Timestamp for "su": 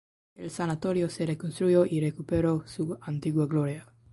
2.65-2.97